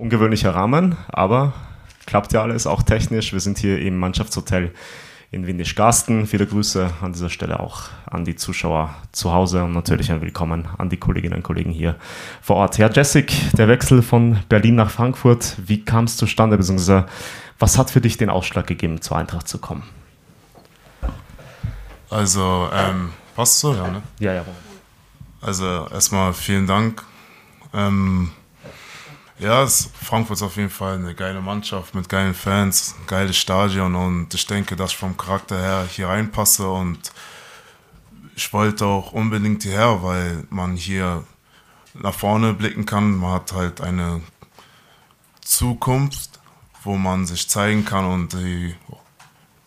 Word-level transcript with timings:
Ungewöhnlicher 0.00 0.54
Rahmen, 0.54 0.96
aber 1.08 1.52
klappt 2.06 2.32
ja 2.32 2.40
alles, 2.40 2.66
auch 2.66 2.82
technisch. 2.82 3.34
Wir 3.34 3.40
sind 3.40 3.58
hier 3.58 3.78
im 3.82 3.98
Mannschaftshotel 3.98 4.72
in 5.30 5.46
Windisch-Garsten. 5.46 6.26
Viele 6.26 6.46
Grüße 6.46 6.88
an 7.02 7.12
dieser 7.12 7.28
Stelle 7.28 7.60
auch 7.60 7.82
an 8.06 8.24
die 8.24 8.34
Zuschauer 8.34 8.94
zu 9.12 9.30
Hause 9.34 9.62
und 9.62 9.72
natürlich 9.72 10.10
ein 10.10 10.22
Willkommen 10.22 10.66
an 10.78 10.88
die 10.88 10.96
Kolleginnen 10.96 11.34
und 11.34 11.42
Kollegen 11.42 11.70
hier 11.70 11.96
vor 12.40 12.56
Ort. 12.56 12.78
Herr 12.78 12.90
Jessic, 12.90 13.30
der 13.52 13.68
Wechsel 13.68 14.00
von 14.00 14.38
Berlin 14.48 14.76
nach 14.76 14.90
Frankfurt, 14.90 15.58
wie 15.58 15.84
kam 15.84 16.04
es 16.04 16.16
zustande, 16.16 16.56
beziehungsweise 16.56 17.04
was 17.58 17.76
hat 17.76 17.90
für 17.90 18.00
dich 18.00 18.16
den 18.16 18.30
Ausschlag 18.30 18.66
gegeben, 18.66 19.02
zur 19.02 19.18
Eintracht 19.18 19.48
zu 19.48 19.58
kommen? 19.58 19.82
Also, 22.08 22.70
ähm, 22.72 23.10
passt 23.36 23.60
so, 23.60 23.74
ja, 23.74 23.86
ne? 23.86 24.02
Ja, 24.18 24.32
ja. 24.32 24.44
Also, 25.42 25.88
erstmal 25.92 26.32
vielen 26.32 26.66
Dank. 26.66 27.04
Ähm, 27.74 28.30
ja, 29.40 29.66
Frankfurt 29.66 30.36
ist 30.36 30.42
auf 30.42 30.56
jeden 30.56 30.70
Fall 30.70 30.96
eine 30.96 31.14
geile 31.14 31.40
Mannschaft 31.40 31.94
mit 31.94 32.08
geilen 32.08 32.34
Fans, 32.34 32.94
geiles 33.06 33.36
Stadion 33.36 33.94
und 33.94 34.32
ich 34.34 34.46
denke, 34.46 34.76
dass 34.76 34.92
ich 34.92 34.96
vom 34.98 35.16
Charakter 35.16 35.58
her 35.58 35.86
hier 35.90 36.08
reinpasse 36.08 36.68
und 36.68 37.12
ich 38.36 38.52
wollte 38.52 38.86
auch 38.86 39.12
unbedingt 39.12 39.62
hierher, 39.62 40.02
weil 40.02 40.46
man 40.50 40.76
hier 40.76 41.24
nach 41.94 42.14
vorne 42.14 42.54
blicken 42.54 42.86
kann. 42.86 43.16
Man 43.16 43.32
hat 43.32 43.52
halt 43.52 43.80
eine 43.80 44.20
Zukunft, 45.40 46.38
wo 46.82 46.96
man 46.96 47.26
sich 47.26 47.48
zeigen 47.48 47.84
kann 47.84 48.04
und 48.04 48.34
die, 48.34 48.74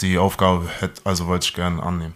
die 0.02 0.18
Aufgabe 0.18 0.68
hätte, 0.80 1.02
also 1.04 1.27
wollte 1.27 1.48
ich 1.48 1.54
gerne 1.54 1.82
annehmen. 1.82 2.16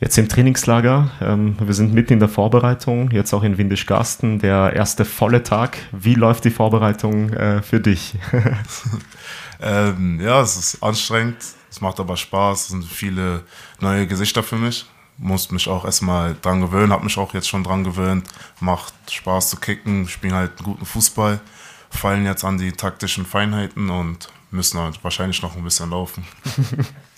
Jetzt 0.00 0.18
im 0.18 0.28
Trainingslager, 0.28 1.10
ähm, 1.20 1.56
wir 1.58 1.72
sind 1.72 1.94
mitten 1.94 2.14
in 2.14 2.18
der 2.18 2.28
Vorbereitung, 2.28 3.12
jetzt 3.12 3.32
auch 3.32 3.44
in 3.44 3.58
Windisch-Garsten, 3.58 4.40
der 4.40 4.72
erste 4.74 5.04
volle 5.04 5.44
Tag. 5.44 5.78
Wie 5.92 6.14
läuft 6.14 6.44
die 6.44 6.50
Vorbereitung 6.50 7.32
äh, 7.32 7.62
für 7.62 7.78
dich? 7.80 8.16
ähm, 9.62 10.20
ja, 10.20 10.40
es 10.40 10.56
ist 10.56 10.82
anstrengend, 10.82 11.36
es 11.70 11.80
macht 11.80 12.00
aber 12.00 12.16
Spaß, 12.16 12.62
es 12.62 12.68
sind 12.68 12.84
viele 12.84 13.44
neue 13.80 14.08
Gesichter 14.08 14.42
für 14.42 14.56
mich. 14.56 14.84
Muss 15.16 15.52
mich 15.52 15.68
auch 15.68 15.84
erstmal 15.84 16.34
dran 16.42 16.60
gewöhnen, 16.60 16.92
habe 16.92 17.04
mich 17.04 17.16
auch 17.16 17.32
jetzt 17.32 17.48
schon 17.48 17.62
dran 17.62 17.84
gewöhnt. 17.84 18.28
Macht 18.58 18.94
Spaß 19.08 19.50
zu 19.50 19.58
kicken, 19.58 20.08
spielen 20.08 20.34
halt 20.34 20.58
einen 20.58 20.64
guten 20.64 20.86
Fußball, 20.86 21.40
fallen 21.88 22.26
jetzt 22.26 22.44
an 22.44 22.58
die 22.58 22.72
taktischen 22.72 23.24
Feinheiten 23.24 23.90
und 23.90 24.28
müssen 24.50 24.80
halt 24.80 25.02
wahrscheinlich 25.04 25.40
noch 25.40 25.56
ein 25.56 25.62
bisschen 25.62 25.90
laufen. 25.90 26.24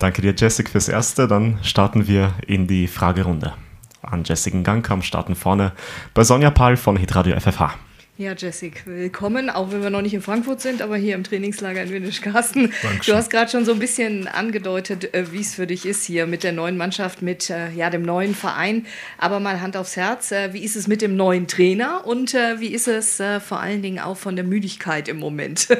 Danke 0.00 0.22
dir, 0.22 0.32
Jessica, 0.34 0.70
fürs 0.70 0.88
Erste. 0.88 1.28
Dann 1.28 1.58
starten 1.62 2.08
wir 2.08 2.32
in 2.46 2.66
die 2.66 2.88
Fragerunde. 2.88 3.52
An 4.00 4.24
Jessica 4.24 4.58
Gangkamp 4.62 5.04
starten 5.04 5.34
vorne 5.34 5.72
bei 6.14 6.24
Sonja 6.24 6.50
Pahl 6.50 6.78
von 6.78 6.96
Hitradio 6.96 7.38
FFH. 7.38 7.74
Ja, 8.16 8.32
Jessica, 8.32 8.80
willkommen, 8.86 9.50
auch 9.50 9.72
wenn 9.72 9.82
wir 9.82 9.90
noch 9.90 10.00
nicht 10.00 10.14
in 10.14 10.22
Frankfurt 10.22 10.62
sind, 10.62 10.80
aber 10.80 10.96
hier 10.96 11.14
im 11.14 11.24
Trainingslager 11.24 11.82
in 11.82 11.90
Windisch-Karsten. 11.90 12.72
Du 13.04 13.14
hast 13.14 13.28
gerade 13.28 13.50
schon 13.50 13.66
so 13.66 13.72
ein 13.72 13.78
bisschen 13.78 14.26
angedeutet, 14.26 15.12
äh, 15.12 15.32
wie 15.32 15.40
es 15.40 15.54
für 15.54 15.66
dich 15.66 15.84
ist 15.84 16.04
hier 16.04 16.26
mit 16.26 16.44
der 16.44 16.52
neuen 16.52 16.78
Mannschaft, 16.78 17.20
mit 17.20 17.50
äh, 17.50 17.70
ja, 17.72 17.90
dem 17.90 18.02
neuen 18.02 18.34
Verein. 18.34 18.86
Aber 19.18 19.38
mal 19.38 19.60
Hand 19.60 19.76
aufs 19.76 19.96
Herz, 19.96 20.32
äh, 20.32 20.54
wie 20.54 20.64
ist 20.64 20.76
es 20.76 20.86
mit 20.86 21.02
dem 21.02 21.14
neuen 21.14 21.46
Trainer 21.46 22.06
und 22.06 22.32
wie 22.32 22.68
ist 22.68 22.88
es 22.88 23.22
vor 23.46 23.60
allen 23.60 23.82
Dingen 23.82 23.98
auch 23.98 24.16
von 24.16 24.34
der 24.34 24.46
Müdigkeit 24.46 25.08
im 25.08 25.18
Moment? 25.18 25.68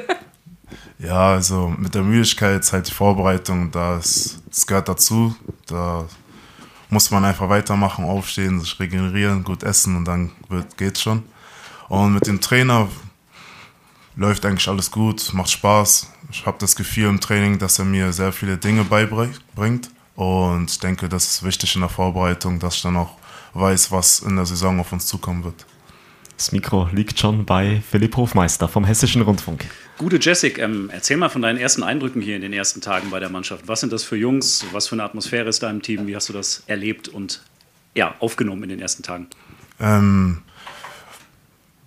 Ja, 1.03 1.31
also 1.31 1.73
mit 1.79 1.95
der 1.95 2.03
Müdigkeit 2.03 2.61
ist 2.61 2.73
halt 2.73 2.87
die 2.87 2.93
Vorbereitung, 2.93 3.71
das, 3.71 4.39
das 4.47 4.67
gehört 4.67 4.87
dazu. 4.87 5.35
Da 5.65 6.05
muss 6.89 7.09
man 7.09 7.25
einfach 7.25 7.49
weitermachen, 7.49 8.05
aufstehen, 8.05 8.59
sich 8.59 8.79
regenerieren, 8.79 9.43
gut 9.43 9.63
essen 9.63 9.95
und 9.95 10.05
dann 10.05 10.31
wird, 10.49 10.77
geht's 10.77 11.01
schon. 11.01 11.23
Und 11.89 12.13
mit 12.13 12.27
dem 12.27 12.39
Trainer 12.39 12.87
läuft 14.15 14.45
eigentlich 14.45 14.67
alles 14.67 14.91
gut, 14.91 15.33
macht 15.33 15.49
Spaß. 15.49 16.11
Ich 16.31 16.45
habe 16.45 16.57
das 16.59 16.75
Gefühl 16.75 17.09
im 17.09 17.19
Training, 17.19 17.57
dass 17.57 17.79
er 17.79 17.85
mir 17.85 18.13
sehr 18.13 18.31
viele 18.31 18.57
Dinge 18.57 18.83
beibringt. 18.83 19.89
Und 20.15 20.69
ich 20.69 20.79
denke, 20.79 21.09
das 21.09 21.25
ist 21.25 21.43
wichtig 21.43 21.73
in 21.73 21.81
der 21.81 21.89
Vorbereitung, 21.89 22.59
dass 22.59 22.75
ich 22.75 22.81
dann 22.83 22.97
auch 22.97 23.17
weiß, 23.53 23.91
was 23.91 24.19
in 24.19 24.35
der 24.35 24.45
Saison 24.45 24.79
auf 24.79 24.93
uns 24.93 25.07
zukommen 25.07 25.43
wird. 25.43 25.65
Das 26.41 26.51
Mikro 26.51 26.89
liegt 26.91 27.19
schon 27.19 27.45
bei 27.45 27.83
Philipp 27.87 28.17
Hofmeister 28.17 28.67
vom 28.67 28.83
Hessischen 28.83 29.21
Rundfunk. 29.21 29.63
Gute 29.99 30.17
Jessic, 30.19 30.57
ähm, 30.57 30.89
erzähl 30.91 31.15
mal 31.15 31.29
von 31.29 31.43
deinen 31.43 31.59
ersten 31.59 31.83
Eindrücken 31.83 32.19
hier 32.19 32.35
in 32.35 32.41
den 32.41 32.51
ersten 32.51 32.81
Tagen 32.81 33.11
bei 33.11 33.19
der 33.19 33.29
Mannschaft. 33.29 33.67
Was 33.67 33.81
sind 33.81 33.93
das 33.93 34.03
für 34.03 34.15
Jungs? 34.15 34.65
Was 34.71 34.87
für 34.87 34.95
eine 34.95 35.03
Atmosphäre 35.03 35.47
ist 35.47 35.61
da 35.61 35.69
im 35.69 35.83
Team? 35.83 36.07
Wie 36.07 36.15
hast 36.15 36.29
du 36.29 36.33
das 36.33 36.63
erlebt 36.65 37.07
und 37.09 37.43
ja, 37.93 38.15
aufgenommen 38.19 38.63
in 38.63 38.69
den 38.69 38.79
ersten 38.79 39.03
Tagen? 39.03 39.27
Ähm, 39.79 40.41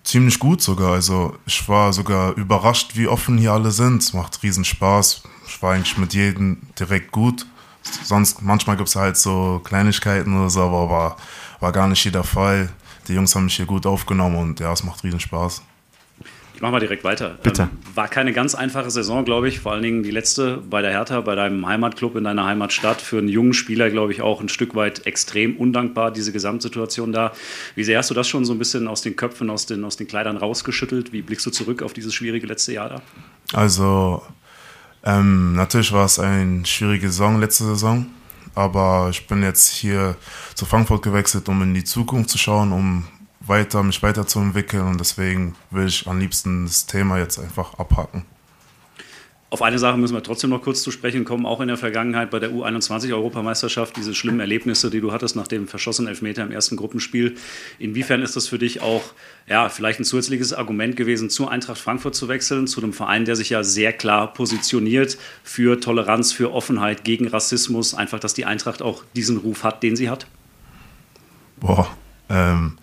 ziemlich 0.05 0.39
gut 0.39 0.61
sogar. 0.61 0.93
Also 0.93 1.35
ich 1.45 1.67
war 1.67 1.91
sogar 1.91 2.37
überrascht, 2.37 2.91
wie 2.95 3.09
offen 3.09 3.37
hier 3.37 3.51
alle 3.51 3.71
sind. 3.71 4.03
Es 4.03 4.13
macht 4.13 4.41
riesen 4.41 4.63
Spaß. 4.63 5.23
Ich 5.49 5.61
war 5.61 5.73
eigentlich 5.73 5.97
mit 5.97 6.13
jedem 6.13 6.59
direkt 6.79 7.11
gut. 7.11 7.45
Sonst 8.05 8.41
manchmal 8.41 8.77
gibt 8.77 8.87
es 8.87 8.95
halt 8.95 9.17
so 9.17 9.59
Kleinigkeiten 9.65 10.39
oder 10.39 10.49
so, 10.49 10.61
aber 10.61 10.89
war, 10.89 11.17
war 11.59 11.73
gar 11.73 11.89
nicht 11.89 12.05
jeder 12.05 12.23
Fall 12.23 12.69
die 13.07 13.13
Jungs 13.13 13.35
haben 13.35 13.45
mich 13.45 13.55
hier 13.55 13.65
gut 13.65 13.85
aufgenommen 13.85 14.35
und 14.35 14.59
ja, 14.59 14.71
es 14.71 14.83
macht 14.83 15.03
riesen 15.03 15.19
Spaß. 15.19 15.61
Ich 16.55 16.61
mache 16.61 16.71
mal 16.71 16.79
direkt 16.79 17.03
weiter. 17.03 17.37
Bitte. 17.43 17.63
Ähm, 17.63 17.69
war 17.95 18.07
keine 18.07 18.31
ganz 18.31 18.55
einfache 18.55 18.89
Saison, 18.89 19.25
glaube 19.25 19.49
ich. 19.49 19.59
Vor 19.59 19.73
allen 19.73 19.83
Dingen 19.83 20.03
die 20.03 20.11
letzte 20.11 20.57
bei 20.57 20.81
der 20.81 20.91
Hertha, 20.91 21.19
bei 21.19 21.35
deinem 21.35 21.67
Heimatclub 21.67 22.15
in 22.15 22.23
deiner 22.23 22.45
Heimatstadt. 22.45 23.01
Für 23.01 23.17
einen 23.17 23.27
jungen 23.27 23.53
Spieler, 23.53 23.89
glaube 23.89 24.13
ich, 24.13 24.21
auch 24.21 24.39
ein 24.39 24.47
Stück 24.47 24.73
weit 24.73 25.05
extrem 25.05 25.57
undankbar, 25.57 26.11
diese 26.11 26.31
Gesamtsituation 26.31 27.11
da. 27.11 27.33
Wie 27.75 27.83
sehr 27.83 27.97
hast 27.97 28.09
du 28.09 28.13
das 28.13 28.29
schon 28.29 28.45
so 28.45 28.53
ein 28.53 28.57
bisschen 28.57 28.87
aus 28.87 29.01
den 29.01 29.17
Köpfen, 29.17 29.49
aus 29.49 29.65
den, 29.65 29.83
aus 29.83 29.97
den 29.97 30.07
Kleidern 30.07 30.37
rausgeschüttelt? 30.37 31.11
Wie 31.11 31.21
blickst 31.21 31.45
du 31.45 31.51
zurück 31.51 31.83
auf 31.83 31.91
dieses 31.91 32.13
schwierige 32.13 32.47
letzte 32.47 32.71
Jahr 32.71 32.87
da? 32.87 33.01
Also, 33.51 34.21
ähm, 35.03 35.55
natürlich 35.55 35.91
war 35.91 36.05
es 36.05 36.19
eine 36.19 36.65
schwierige 36.65 37.07
Saison, 37.07 37.37
letzte 37.37 37.65
Saison. 37.65 38.05
Aber 38.55 39.09
ich 39.11 39.27
bin 39.27 39.43
jetzt 39.43 39.69
hier 39.69 40.15
zu 40.55 40.65
Frankfurt 40.65 41.01
gewechselt, 41.01 41.49
um 41.49 41.61
in 41.61 41.73
die 41.73 41.83
Zukunft 41.83 42.29
zu 42.29 42.37
schauen, 42.37 42.71
um 42.71 43.05
weiter, 43.41 43.83
mich 43.83 44.01
weiterzuentwickeln 44.01 44.87
und 44.87 44.99
deswegen 44.99 45.55
will 45.69 45.87
ich 45.87 46.07
am 46.07 46.19
liebsten 46.19 46.65
das 46.65 46.85
Thema 46.85 47.19
jetzt 47.19 47.37
einfach 47.37 47.77
abhaken. 47.77 48.25
Auf 49.55 49.61
eine 49.61 49.79
Sache 49.79 49.97
müssen 49.97 50.13
wir 50.13 50.21
trotzdem 50.21 50.49
noch 50.49 50.61
kurz 50.61 50.83
zu 50.83 50.91
sprechen 50.91 51.23
kommen. 51.23 51.45
Auch 51.45 51.61
in 51.61 51.69
der 51.69 51.77
Vergangenheit 51.77 52.29
bei 52.29 52.39
der 52.39 52.51
U21-Europameisterschaft, 52.51 53.95
diese 53.95 54.13
schlimmen 54.13 54.41
Erlebnisse, 54.41 54.89
die 54.89 54.99
du 54.99 55.13
hattest 55.13 55.37
nach 55.37 55.47
dem 55.47 55.69
verschossenen 55.69 56.09
Elfmeter 56.09 56.43
im 56.43 56.51
ersten 56.51 56.75
Gruppenspiel. 56.75 57.37
Inwiefern 57.79 58.21
ist 58.21 58.35
das 58.35 58.49
für 58.49 58.59
dich 58.59 58.81
auch 58.81 59.01
ja, 59.47 59.69
vielleicht 59.69 60.01
ein 60.01 60.03
zusätzliches 60.03 60.51
Argument 60.51 60.97
gewesen, 60.97 61.29
zur 61.29 61.51
Eintracht 61.51 61.77
Frankfurt 61.77 62.15
zu 62.15 62.27
wechseln, 62.27 62.67
zu 62.67 62.81
einem 62.81 62.91
Verein, 62.91 63.23
der 63.23 63.37
sich 63.37 63.49
ja 63.49 63.63
sehr 63.63 63.93
klar 63.93 64.33
positioniert 64.33 65.17
für 65.41 65.79
Toleranz, 65.79 66.33
für 66.33 66.51
Offenheit, 66.51 67.05
gegen 67.05 67.25
Rassismus, 67.25 67.93
einfach, 67.93 68.19
dass 68.19 68.33
die 68.33 68.43
Eintracht 68.43 68.81
auch 68.81 69.05
diesen 69.15 69.37
Ruf 69.37 69.63
hat, 69.63 69.83
den 69.83 69.95
sie 69.95 70.09
hat? 70.09 70.27
Boah, 71.61 71.87
ähm, 72.27 72.77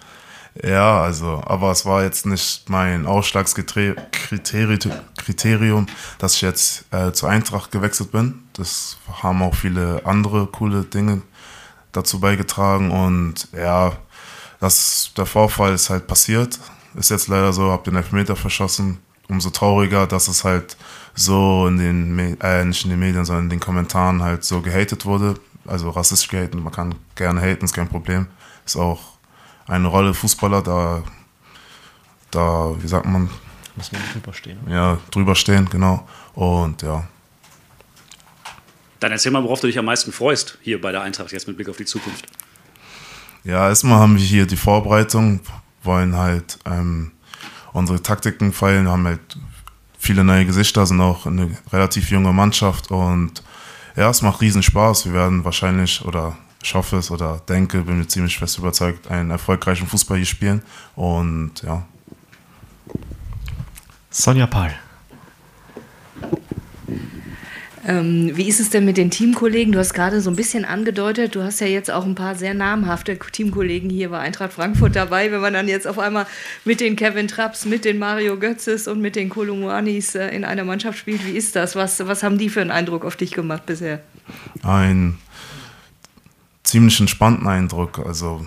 ja, 0.60 1.00
also, 1.00 1.42
aber 1.46 1.70
es 1.70 1.86
war 1.86 2.02
jetzt 2.02 2.26
nicht 2.26 2.68
mein 2.68 3.06
Ausschlagskriterium, 3.06 5.86
dass 6.18 6.34
ich 6.34 6.42
jetzt 6.42 6.84
äh, 6.90 7.12
zur 7.12 7.30
Eintracht 7.30 7.70
gewechselt 7.70 8.12
bin. 8.12 8.42
Das 8.52 8.98
haben 9.22 9.40
auch 9.42 9.54
viele 9.54 10.02
andere 10.04 10.46
coole 10.46 10.84
Dinge 10.84 11.22
dazu 11.92 12.20
beigetragen 12.20 12.90
und 12.90 13.48
ja, 13.52 13.92
das, 14.60 15.12
der 15.16 15.26
Vorfall 15.26 15.72
ist 15.72 15.90
halt 15.90 16.06
passiert. 16.06 16.58
Ist 16.94 17.10
jetzt 17.10 17.28
leider 17.28 17.52
so, 17.52 17.70
hab 17.70 17.84
den 17.84 17.96
Elfmeter 17.96 18.36
verschossen. 18.36 18.98
Umso 19.28 19.50
trauriger, 19.50 20.06
dass 20.06 20.28
es 20.28 20.44
halt 20.44 20.76
so 21.14 21.66
in 21.66 21.78
den, 21.78 22.40
äh, 22.40 22.64
nicht 22.64 22.84
in 22.84 22.90
den 22.90 23.00
Medien, 23.00 23.24
sondern 23.24 23.44
in 23.44 23.50
den 23.50 23.60
Kommentaren 23.60 24.22
halt 24.22 24.44
so 24.44 24.60
gehatet 24.60 25.06
wurde. 25.06 25.34
Also 25.66 25.90
rassistisch 25.90 26.28
gehatet, 26.28 26.54
man 26.54 26.72
kann 26.72 26.94
gerne 27.14 27.40
haten, 27.40 27.64
ist 27.64 27.72
kein 27.72 27.88
Problem. 27.88 28.26
Ist 28.66 28.76
auch 28.76 29.11
eine 29.72 29.88
Rolle 29.88 30.14
Fußballer, 30.14 30.62
da, 30.62 31.02
da 32.30 32.74
wie 32.78 32.88
sagt 32.88 33.06
man? 33.06 33.30
Muss 33.74 33.90
man 33.90 34.02
drüber 34.12 34.32
stehen. 34.32 34.58
Ja, 34.68 34.98
drüber 35.10 35.34
stehen, 35.34 35.68
genau. 35.68 36.06
Und 36.34 36.82
ja. 36.82 37.04
Dann 39.00 39.12
erzähl 39.12 39.32
mal, 39.32 39.42
worauf 39.42 39.60
du 39.60 39.66
dich 39.66 39.78
am 39.78 39.86
meisten 39.86 40.12
freust 40.12 40.58
hier 40.62 40.80
bei 40.80 40.92
der 40.92 41.02
Eintracht, 41.02 41.32
jetzt 41.32 41.48
mit 41.48 41.56
Blick 41.56 41.68
auf 41.68 41.76
die 41.76 41.84
Zukunft. 41.84 42.26
Ja, 43.44 43.68
erstmal 43.68 43.98
haben 43.98 44.16
wir 44.16 44.24
hier 44.24 44.46
die 44.46 44.56
Vorbereitung, 44.56 45.40
wollen 45.82 46.16
halt 46.16 46.58
ähm, 46.64 47.10
unsere 47.72 48.00
Taktiken 48.00 48.52
feilen, 48.52 48.88
haben 48.88 49.06
halt 49.06 49.38
viele 49.98 50.22
neue 50.22 50.46
Gesichter, 50.46 50.86
sind 50.86 51.00
auch 51.00 51.26
eine 51.26 51.50
relativ 51.72 52.10
junge 52.10 52.32
Mannschaft 52.32 52.90
und 52.90 53.42
ja, 53.96 54.10
es 54.10 54.22
macht 54.22 54.40
riesen 54.40 54.62
Spaß. 54.62 55.06
Wir 55.06 55.14
werden 55.14 55.44
wahrscheinlich 55.44 56.04
oder 56.04 56.36
ich 56.62 56.74
hoffe 56.74 56.96
es 56.96 57.10
oder 57.10 57.40
denke, 57.48 57.82
bin 57.82 57.98
mir 57.98 58.06
ziemlich 58.06 58.38
fest 58.38 58.58
überzeugt, 58.58 59.10
einen 59.10 59.30
erfolgreichen 59.30 59.86
Fußball 59.86 60.16
hier 60.16 60.26
spielen. 60.26 60.62
Und 60.94 61.62
ja. 61.62 61.84
Sonja 64.10 64.46
Pahl. 64.46 64.74
Ähm, 67.84 68.30
wie 68.34 68.48
ist 68.48 68.60
es 68.60 68.70
denn 68.70 68.84
mit 68.84 68.96
den 68.96 69.10
Teamkollegen? 69.10 69.72
Du 69.72 69.80
hast 69.80 69.92
gerade 69.92 70.20
so 70.20 70.30
ein 70.30 70.36
bisschen 70.36 70.64
angedeutet, 70.64 71.34
du 71.34 71.42
hast 71.42 71.60
ja 71.60 71.66
jetzt 71.66 71.90
auch 71.90 72.04
ein 72.04 72.14
paar 72.14 72.36
sehr 72.36 72.54
namhafte 72.54 73.18
Teamkollegen 73.18 73.90
hier 73.90 74.10
bei 74.10 74.20
Eintracht 74.20 74.52
Frankfurt 74.52 74.94
dabei. 74.94 75.32
Wenn 75.32 75.40
man 75.40 75.52
dann 75.52 75.66
jetzt 75.66 75.88
auf 75.88 75.98
einmal 75.98 76.26
mit 76.64 76.80
den 76.80 76.94
Kevin 76.94 77.26
Trapps, 77.26 77.64
mit 77.64 77.84
den 77.84 77.98
Mario 77.98 78.38
Götzes 78.38 78.86
und 78.86 79.00
mit 79.00 79.16
den 79.16 79.30
Kolumuanis 79.30 80.14
äh, 80.14 80.28
in 80.28 80.44
einer 80.44 80.62
Mannschaft 80.62 80.96
spielt, 80.96 81.26
wie 81.26 81.32
ist 81.36 81.56
das? 81.56 81.74
Was, 81.74 82.06
was 82.06 82.22
haben 82.22 82.38
die 82.38 82.50
für 82.50 82.60
einen 82.60 82.70
Eindruck 82.70 83.04
auf 83.04 83.16
dich 83.16 83.32
gemacht 83.32 83.66
bisher? 83.66 84.00
Ein 84.62 85.18
ziemlich 86.62 87.00
entspannten 87.00 87.46
Eindruck. 87.46 87.98
Also, 88.04 88.44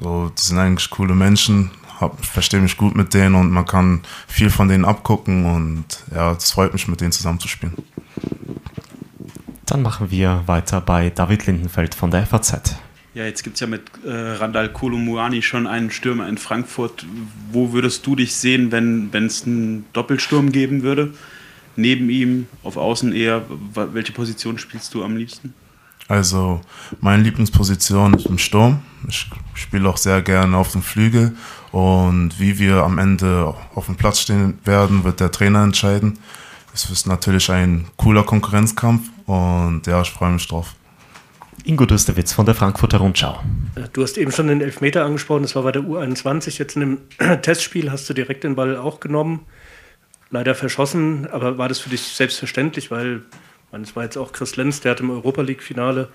so, 0.00 0.30
das 0.34 0.48
sind 0.48 0.58
eigentlich 0.58 0.90
coole 0.90 1.14
Menschen, 1.14 1.70
hab, 2.00 2.24
verstehe 2.24 2.60
mich 2.60 2.76
gut 2.76 2.94
mit 2.96 3.14
denen 3.14 3.34
und 3.34 3.50
man 3.50 3.66
kann 3.66 4.00
viel 4.26 4.50
von 4.50 4.68
denen 4.68 4.84
abgucken 4.84 5.46
und 5.46 5.84
ja, 6.14 6.32
es 6.32 6.52
freut 6.52 6.72
mich, 6.72 6.88
mit 6.88 7.00
denen 7.00 7.12
zusammenzuspielen. 7.12 7.74
Dann 9.66 9.82
machen 9.82 10.10
wir 10.10 10.42
weiter 10.46 10.80
bei 10.80 11.10
David 11.10 11.46
Lindenfeld 11.46 11.94
von 11.94 12.10
der 12.10 12.26
FAZ. 12.26 12.76
Ja, 13.14 13.24
jetzt 13.24 13.42
gibt 13.42 13.54
es 13.54 13.60
ja 13.60 13.66
mit 13.66 13.82
äh, 14.04 14.10
Randall 14.10 14.72
Kolumuani 14.72 15.42
schon 15.42 15.66
einen 15.66 15.90
Stürmer 15.90 16.28
in 16.28 16.38
Frankfurt. 16.38 17.04
Wo 17.50 17.72
würdest 17.72 18.06
du 18.06 18.14
dich 18.14 18.34
sehen, 18.36 18.70
wenn 18.72 19.10
es 19.12 19.44
einen 19.44 19.84
Doppelsturm 19.92 20.52
geben 20.52 20.82
würde? 20.82 21.12
Neben 21.76 22.08
ihm, 22.08 22.46
auf 22.62 22.76
Außen 22.76 23.12
eher, 23.12 23.44
welche 23.74 24.12
Position 24.12 24.58
spielst 24.58 24.94
du 24.94 25.02
am 25.04 25.16
liebsten? 25.16 25.54
Also 26.10 26.60
meine 27.00 27.22
Lieblingsposition 27.22 28.14
ist 28.14 28.26
im 28.26 28.36
Sturm. 28.36 28.80
Ich 29.08 29.30
spiele 29.54 29.88
auch 29.88 29.96
sehr 29.96 30.22
gerne 30.22 30.56
auf 30.56 30.72
dem 30.72 30.82
Flügel 30.82 31.36
und 31.70 32.40
wie 32.40 32.58
wir 32.58 32.82
am 32.82 32.98
Ende 32.98 33.54
auf 33.76 33.86
dem 33.86 33.94
Platz 33.94 34.18
stehen 34.18 34.58
werden, 34.64 35.04
wird 35.04 35.20
der 35.20 35.30
Trainer 35.30 35.62
entscheiden. 35.62 36.18
Es 36.74 36.90
ist 36.90 37.06
natürlich 37.06 37.48
ein 37.52 37.86
cooler 37.96 38.24
Konkurrenzkampf 38.24 39.08
und 39.26 39.86
ja, 39.86 40.02
ich 40.02 40.10
freue 40.10 40.32
mich 40.32 40.48
drauf. 40.48 40.74
Ingo 41.62 41.86
Dustewitz 41.86 42.32
von 42.32 42.44
der 42.44 42.56
Frankfurter 42.56 42.98
Rundschau. 42.98 43.38
Äh, 43.76 43.82
du 43.92 44.02
hast 44.02 44.18
eben 44.18 44.32
schon 44.32 44.48
den 44.48 44.62
Elfmeter 44.62 45.04
angesprochen, 45.04 45.42
das 45.42 45.54
war 45.54 45.62
bei 45.62 45.70
der 45.70 45.82
U21. 45.82 46.58
Jetzt 46.58 46.74
in 46.74 46.80
dem 46.80 46.98
Testspiel 47.42 47.92
hast 47.92 48.10
du 48.10 48.14
direkt 48.14 48.42
den 48.42 48.56
Ball 48.56 48.76
auch 48.76 48.98
genommen. 48.98 49.46
Leider 50.30 50.56
verschossen, 50.56 51.28
aber 51.30 51.56
war 51.56 51.68
das 51.68 51.78
für 51.78 51.90
dich 51.90 52.02
selbstverständlich, 52.02 52.90
weil 52.90 53.22
es 53.72 53.96
war 53.96 54.04
jetzt 54.04 54.16
auch 54.16 54.32
Chris 54.32 54.56
Lenz, 54.56 54.80
der 54.80 54.92
hat 54.92 55.00
im 55.00 55.10
Europa 55.10 55.42
League-Finale 55.42 56.08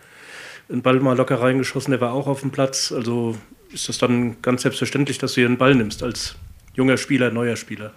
einen 0.69 0.81
Ball 0.81 0.99
mal 0.99 1.15
locker 1.15 1.41
reingeschossen, 1.41 1.91
der 1.91 2.01
war 2.01 2.13
auch 2.13 2.27
auf 2.27 2.41
dem 2.41 2.51
Platz. 2.51 2.91
Also 2.91 3.37
ist 3.71 3.89
das 3.89 3.97
dann 3.97 4.41
ganz 4.41 4.63
selbstverständlich, 4.63 5.17
dass 5.17 5.33
du 5.33 5.41
hier 5.41 5.47
einen 5.47 5.57
Ball 5.57 5.75
nimmst 5.75 6.03
als 6.03 6.35
junger 6.73 6.97
Spieler, 6.97 7.31
neuer 7.31 7.55
Spieler? 7.55 7.91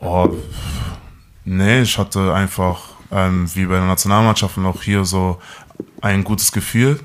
Oh, 0.00 0.28
nee, 1.44 1.82
ich 1.82 1.98
hatte 1.98 2.32
einfach, 2.32 2.94
ähm, 3.10 3.48
wie 3.54 3.66
bei 3.66 3.74
der 3.74 3.86
Nationalmannschaft 3.86 4.56
und 4.56 4.66
auch 4.66 4.82
hier 4.82 5.04
so 5.04 5.40
ein 6.00 6.24
gutes 6.24 6.52
Gefühl. 6.52 7.00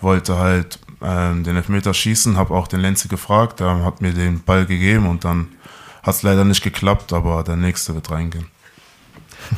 Wollte 0.00 0.38
halt 0.38 0.78
ähm, 1.02 1.42
den 1.44 1.56
Elfmeter 1.56 1.94
schießen, 1.94 2.36
habe 2.36 2.54
auch 2.54 2.68
den 2.68 2.80
Lenzi 2.80 3.08
gefragt, 3.08 3.60
der 3.60 3.84
hat 3.84 4.00
mir 4.00 4.12
den 4.12 4.42
Ball 4.42 4.66
gegeben 4.66 5.06
und 5.06 5.24
dann 5.24 5.48
hat 6.02 6.14
es 6.14 6.22
leider 6.22 6.44
nicht 6.44 6.62
geklappt, 6.62 7.12
aber 7.12 7.42
der 7.42 7.56
nächste 7.56 7.94
wird 7.94 8.10
reingehen. 8.10 8.46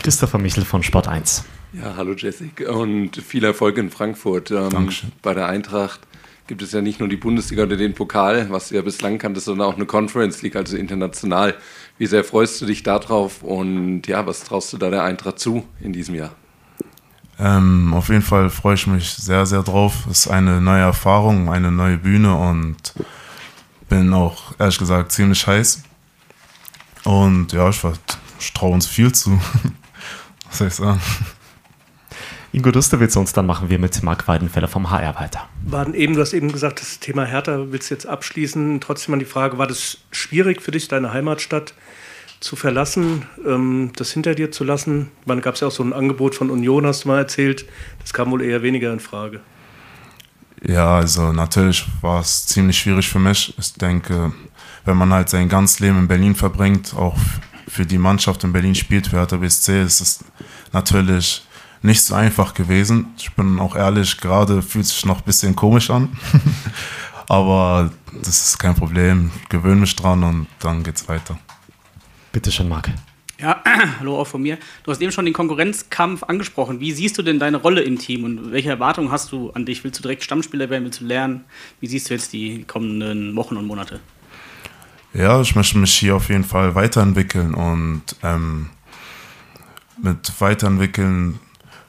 Christopher 0.03 0.39
Michel 0.39 0.65
von 0.65 0.83
Sport 0.83 1.09
1. 1.09 1.45
Ja, 1.73 1.95
hallo 1.97 2.15
Jessica 2.15 2.73
und 2.73 3.17
viel 3.17 3.45
Erfolg 3.45 3.77
in 3.79 3.91
Frankfurt. 3.91 4.51
Ähm, 4.51 4.71
Dankeschön. 4.71 5.13
Bei 5.23 5.35
der 5.35 5.47
Eintracht 5.47 6.01
gibt 6.47 6.63
es 6.63 6.73
ja 6.73 6.81
nicht 6.81 6.99
nur 6.99 7.09
die 7.09 7.17
Bundesliga 7.17 7.65
oder 7.65 7.77
den 7.77 7.95
Pokal, 7.95 8.49
was 8.51 8.71
du 8.71 8.75
ja 8.75 8.83
bislang 8.83 9.19
kanntest, 9.19 9.47
sondern 9.47 9.69
auch 9.69 9.77
eine 9.77 9.87
Conference 9.87 10.43
League, 10.43 10.57
also 10.57 10.77
international. 10.77 11.55
Wie 11.99 12.07
sehr 12.07 12.25
freust 12.25 12.61
du 12.61 12.67
dich 12.67 12.83
darauf 12.83 13.43
und 13.43 14.07
ja, 14.07 14.27
was 14.27 14.45
traust 14.45 14.73
du 14.73 14.79
da 14.79 14.91
der 14.91 15.05
Eintracht 15.05 15.39
zu 15.39 15.65
in 15.81 15.93
diesem 15.93 16.15
Jahr? 16.15 16.31
Ähm, 17.39 17.95
auf 17.95 18.09
jeden 18.09 18.23
Fall 18.23 18.51
freue 18.51 18.75
ich 18.75 18.87
mich 18.87 19.11
sehr, 19.11 19.47
sehr 19.47 19.63
drauf. 19.63 20.07
Es 20.11 20.21
ist 20.21 20.29
eine 20.29 20.61
neue 20.61 20.81
Erfahrung, 20.81 21.51
eine 21.51 21.71
neue 21.71 21.99
Bühne 21.99 22.35
und 22.35 22.95
bin 23.89 24.13
auch 24.13 24.59
ehrlich 24.59 24.79
gesagt 24.79 25.13
ziemlich 25.13 25.47
heiß. 25.47 25.83
Und 27.05 27.53
ja, 27.53 27.69
ich, 27.69 27.81
ich 28.39 28.53
traue 28.53 28.73
uns 28.73 28.87
viel 28.87 29.13
zu. 29.13 29.41
was 30.49 30.59
soll 30.59 30.69
ich 30.69 30.75
sagen? 30.75 31.01
Ingo 32.53 32.71
Dustewitz 32.71 33.15
und 33.17 33.37
dann 33.37 33.47
machen 33.47 33.69
wir 33.69 33.79
mit 33.79 34.03
Marc 34.03 34.27
Weidenfeller 34.27 34.69
vom 34.69 34.91
HR 34.91 35.17
weiter. 35.17 35.49
Waren 35.67 35.93
eben, 35.93 36.15
du 36.15 36.21
hast 36.23 36.33
eben 36.33 36.51
gesagt, 36.51 36.81
das 36.81 36.99
Thema 36.99 37.27
Hertha 37.27 37.67
willst 37.71 37.91
du 37.91 37.95
jetzt 37.95 38.07
abschließen. 38.07 38.81
Trotzdem 38.81 39.13
mal 39.13 39.19
die 39.19 39.27
Frage, 39.27 39.59
war 39.59 39.67
das 39.67 39.99
schwierig 40.13 40.63
für 40.63 40.71
dich, 40.71 40.89
deine 40.89 41.13
Heimatstadt 41.13 41.75
zu 42.41 42.57
verlassen, 42.57 43.27
ähm, 43.47 43.93
das 43.97 44.13
hinter 44.13 44.35
dir 44.35 44.51
zu 44.51 44.65
lassen? 44.65 45.11
Wann 45.27 45.43
gab 45.43 45.55
es 45.55 45.61
ja 45.61 45.69
auch 45.69 45.73
so 45.73 45.83
ein 45.83 45.93
Angebot 45.93 46.35
von 46.35 46.51
Union, 46.51 46.87
hast 46.87 47.05
du 47.05 47.09
mal 47.09 47.19
erzählt. 47.19 47.67
Das 48.01 48.15
kam 48.15 48.31
wohl 48.31 48.43
eher 48.43 48.63
weniger 48.63 48.93
in 48.93 49.01
Frage. 49.01 49.41
Ja, 50.67 50.97
also 50.97 51.33
natürlich 51.33 51.85
war 52.01 52.21
es 52.21 52.47
ziemlich 52.47 52.79
schwierig 52.79 53.09
für 53.09 53.19
mich. 53.19 53.55
Ich 53.59 53.75
denke, 53.75 54.33
wenn 54.85 54.97
man 54.97 55.13
halt 55.13 55.29
sein 55.29 55.49
ganzes 55.49 55.81
Leben 55.81 55.99
in 55.99 56.09
Berlin 56.09 56.35
verbringt, 56.35 56.95
auch 56.97 57.17
für 57.69 57.87
die 57.87 57.99
Mannschaft 57.99 58.43
in 58.45 58.53
Berlin 58.53 58.75
spielt, 58.75 59.07
für 59.07 59.17
Hertha 59.17 59.37
BSC, 59.37 59.83
ist 59.83 60.01
es 60.01 60.25
natürlich 60.73 61.43
nicht 61.83 62.03
so 62.03 62.15
einfach 62.15 62.55
gewesen. 62.55 63.15
Ich 63.17 63.31
bin 63.33 63.59
auch 63.61 63.77
ehrlich, 63.77 64.17
gerade 64.19 64.63
fühlt 64.63 64.87
sich 64.87 65.05
noch 65.05 65.19
ein 65.19 65.25
bisschen 65.25 65.55
komisch 65.55 65.91
an. 65.91 66.17
Aber 67.29 67.91
das 68.23 68.49
ist 68.49 68.59
kein 68.59 68.75
Problem. 68.75 69.31
Gewöhne 69.49 69.83
mich 69.83 69.95
dran 69.95 70.25
und 70.25 70.47
dann 70.61 70.83
geht's 70.83 71.09
weiter. 71.09 71.39
Bitte 72.33 72.51
schön, 72.51 72.69
Marc. 72.69 72.91
Ja, 73.41 73.63
hallo 74.01 74.19
auch 74.19 74.27
von 74.27 74.43
mir. 74.43 74.59
Du 74.83 74.91
hast 74.91 75.01
eben 75.01 75.13
schon 75.13 75.25
den 75.25 75.35
Konkurrenzkampf 75.35 76.25
angesprochen. 76.25 76.81
Wie 76.81 76.91
siehst 76.91 77.19
du 77.19 77.23
denn 77.23 77.39
deine 77.39 77.59
Rolle 77.59 77.83
im 77.83 77.99
Team 77.99 78.25
und 78.25 78.51
welche 78.51 78.71
Erwartungen 78.71 79.13
hast 79.13 79.31
du 79.31 79.51
an 79.51 79.65
dich? 79.65 79.85
Willst 79.85 79.99
du 79.99 80.03
direkt 80.03 80.25
Stammspieler 80.25 80.71
werden? 80.71 80.85
Willst 80.85 81.01
du 81.01 81.05
lernen? 81.05 81.45
Wie 81.81 81.87
siehst 81.87 82.11
du 82.11 82.15
jetzt 82.15 82.33
die 82.33 82.65
kommenden 82.65 83.37
Wochen 83.37 83.57
und 83.57 83.67
Monate? 83.67 84.01
Ja, 85.15 85.41
ich 85.41 85.55
möchte 85.57 85.79
mich 85.79 85.95
hier 85.95 86.17
auf 86.17 86.29
jeden 86.29 86.45
Fall 86.45 86.75
weiterentwickeln 86.75 87.55
und 87.55 88.03
ähm, 88.23 88.69
mit 90.03 90.33
weiterentwickeln 90.39 91.39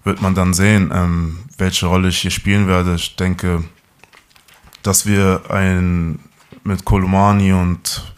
wird 0.06 0.22
man 0.22 0.36
dann 0.36 0.54
sehen, 0.54 0.90
ähm, 0.94 1.40
welche 1.58 1.88
Rolle 1.88 2.08
ich 2.10 2.20
hier 2.20 2.32
spielen 2.32 2.68
werde. 2.68 2.96
Ich 2.96 3.18
denke, 3.18 3.64
dass 4.84 5.06
wir 5.06 5.42
ein 5.50 6.20
mit 6.64 6.86
Kolumani 6.86 7.52
und 7.52 8.14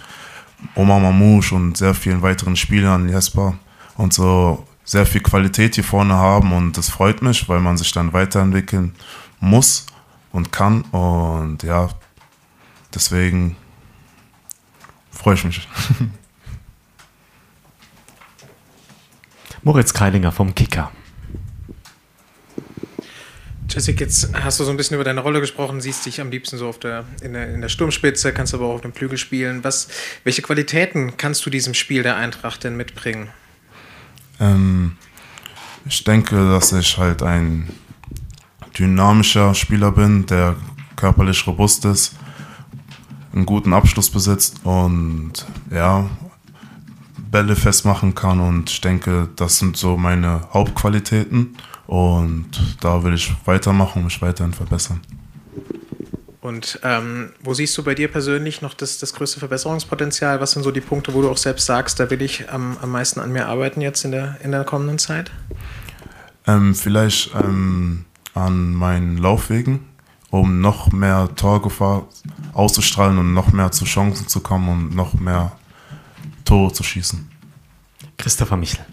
Omar 0.75 0.99
Mamouche 0.99 1.55
und 1.55 1.77
sehr 1.77 1.95
vielen 1.95 2.21
weiteren 2.21 2.55
Spielern, 2.55 3.09
Jesper 3.09 3.55
und 3.97 4.13
so, 4.13 4.67
sehr 4.83 5.07
viel 5.07 5.21
Qualität 5.21 5.75
hier 5.75 5.83
vorne 5.83 6.13
haben 6.13 6.53
und 6.53 6.77
das 6.77 6.89
freut 6.89 7.23
mich, 7.23 7.49
weil 7.49 7.59
man 7.59 7.77
sich 7.77 7.91
dann 7.91 8.13
weiterentwickeln 8.13 8.93
muss 9.39 9.87
und 10.31 10.51
kann 10.51 10.81
und 10.91 11.63
ja, 11.63 11.89
deswegen 12.93 13.55
freue 15.21 15.35
ich 15.35 15.43
mich. 15.43 15.67
Moritz 19.61 19.93
Kreilinger 19.93 20.31
vom 20.31 20.55
Kicker. 20.55 20.91
Jessica, 23.69 24.03
jetzt 24.03 24.33
hast 24.33 24.59
du 24.59 24.63
so 24.63 24.71
ein 24.71 24.77
bisschen 24.77 24.95
über 24.95 25.03
deine 25.03 25.21
Rolle 25.21 25.39
gesprochen, 25.39 25.79
siehst 25.79 26.07
dich 26.07 26.19
am 26.19 26.31
liebsten 26.31 26.57
so 26.57 26.67
auf 26.67 26.79
der, 26.79 27.05
in, 27.21 27.33
der, 27.33 27.53
in 27.53 27.61
der 27.61 27.69
Sturmspitze, 27.69 28.33
kannst 28.33 28.55
aber 28.55 28.65
auch 28.65 28.73
auf 28.73 28.81
dem 28.81 28.93
Flügel 28.93 29.19
spielen. 29.19 29.63
Was, 29.63 29.89
welche 30.23 30.41
Qualitäten 30.41 31.15
kannst 31.17 31.45
du 31.45 31.51
diesem 31.51 31.75
Spiel 31.75 32.01
der 32.01 32.17
Eintracht 32.17 32.63
denn 32.63 32.75
mitbringen? 32.75 33.29
Ähm, 34.39 34.97
ich 35.85 36.03
denke, 36.03 36.35
dass 36.35 36.73
ich 36.73 36.97
halt 36.97 37.21
ein 37.21 37.69
dynamischer 38.77 39.53
Spieler 39.53 39.91
bin, 39.91 40.25
der 40.25 40.55
körperlich 40.95 41.45
robust 41.45 41.85
ist, 41.85 42.15
einen 43.33 43.45
guten 43.45 43.73
Abschluss 43.73 44.09
besitzt 44.09 44.61
und 44.63 45.45
ja, 45.71 46.09
Bälle 47.31 47.55
festmachen 47.55 48.13
kann. 48.13 48.39
Und 48.39 48.69
ich 48.69 48.81
denke, 48.81 49.29
das 49.35 49.59
sind 49.59 49.77
so 49.77 49.97
meine 49.97 50.41
Hauptqualitäten. 50.53 51.55
Und 51.87 52.49
da 52.81 53.03
will 53.03 53.13
ich 53.13 53.33
weitermachen 53.45 53.99
und 53.99 54.05
mich 54.05 54.21
weiterhin 54.21 54.53
verbessern. 54.53 55.01
Und 56.41 56.79
ähm, 56.83 57.33
wo 57.43 57.53
siehst 57.53 57.77
du 57.77 57.83
bei 57.83 57.93
dir 57.93 58.07
persönlich 58.07 58.61
noch 58.61 58.73
das, 58.73 58.97
das 58.97 59.13
größte 59.13 59.39
Verbesserungspotenzial? 59.39 60.41
Was 60.41 60.51
sind 60.51 60.63
so 60.63 60.71
die 60.71 60.81
Punkte, 60.81 61.13
wo 61.13 61.21
du 61.21 61.29
auch 61.29 61.37
selbst 61.37 61.67
sagst, 61.67 61.99
da 61.99 62.09
will 62.09 62.21
ich 62.21 62.51
am, 62.51 62.77
am 62.81 62.91
meisten 62.91 63.19
an 63.19 63.31
mir 63.31 63.47
arbeiten 63.47 63.79
jetzt 63.79 64.03
in 64.05 64.11
der, 64.11 64.37
in 64.43 64.51
der 64.51 64.63
kommenden 64.63 64.97
Zeit? 64.97 65.31
Ähm, 66.47 66.73
vielleicht 66.73 67.35
ähm, 67.35 68.05
an 68.33 68.73
meinen 68.73 69.17
Laufwegen, 69.17 69.81
um 70.31 70.61
noch 70.61 70.91
mehr 70.91 71.29
Torgefahr 71.35 72.07
auszustrahlen 72.53 73.19
und 73.19 73.33
noch 73.33 73.51
mehr 73.51 73.71
zu 73.71 73.85
Chancen 73.85 74.27
zu 74.27 74.39
kommen 74.39 74.69
und 74.69 74.95
noch 74.95 75.13
mehr 75.13 75.51
Tore 76.45 76.73
zu 76.73 76.83
schießen. 76.83 77.29
Christopher 78.17 78.57
Michel. 78.57 78.83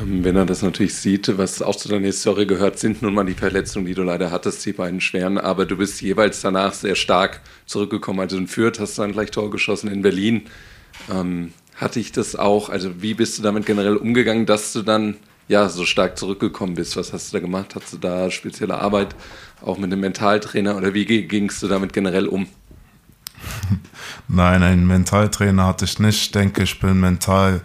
Ähm, 0.00 0.24
wenn 0.24 0.36
er 0.36 0.46
das 0.46 0.62
natürlich 0.62 0.94
sieht, 0.94 1.36
was 1.38 1.60
auch 1.60 1.76
zu 1.76 1.88
deiner 1.88 2.12
Story 2.12 2.46
gehört, 2.46 2.78
sind 2.78 3.02
nun 3.02 3.14
mal 3.14 3.24
die 3.24 3.34
Verletzungen, 3.34 3.86
die 3.86 3.94
du 3.94 4.02
leider 4.02 4.30
hattest, 4.30 4.64
die 4.64 4.72
beiden 4.72 5.00
schweren. 5.00 5.38
Aber 5.38 5.66
du 5.66 5.76
bist 5.76 6.00
jeweils 6.00 6.40
danach 6.40 6.72
sehr 6.72 6.94
stark 6.94 7.40
zurückgekommen. 7.66 8.20
Also 8.20 8.36
in 8.36 8.46
Fürth 8.46 8.78
hast 8.80 8.96
du 8.96 9.02
dann 9.02 9.12
gleich 9.12 9.30
Tor 9.30 9.50
geschossen, 9.50 9.90
in 9.90 10.02
Berlin. 10.02 10.42
Ähm, 11.10 11.52
Hatte 11.74 12.00
ich 12.00 12.12
das 12.12 12.36
auch, 12.36 12.70
also 12.70 13.02
wie 13.02 13.14
bist 13.14 13.38
du 13.38 13.42
damit 13.42 13.66
generell 13.66 13.96
umgegangen, 13.96 14.46
dass 14.46 14.72
du 14.72 14.82
dann 14.82 15.16
ja 15.48 15.68
so 15.68 15.84
stark 15.84 16.18
zurückgekommen 16.18 16.74
bist? 16.74 16.96
Was 16.96 17.12
hast 17.12 17.32
du 17.32 17.36
da 17.36 17.40
gemacht? 17.40 17.74
Hast 17.74 17.92
du 17.92 17.98
da 17.98 18.30
spezielle 18.30 18.78
Arbeit 18.78 19.14
auch 19.62 19.78
mit 19.78 19.92
einem 19.92 20.00
Mentaltrainer 20.00 20.76
oder 20.76 20.94
wie 20.94 21.04
gingst 21.04 21.62
du 21.62 21.68
damit 21.68 21.92
generell 21.92 22.26
um? 22.26 22.46
Nein, 24.28 24.62
einen 24.62 24.86
Mentaltrainer 24.86 25.66
hatte 25.66 25.84
ich 25.84 25.98
nicht. 25.98 26.20
Ich 26.20 26.30
denke, 26.32 26.62
ich 26.62 26.80
bin 26.80 27.00
mental 27.00 27.60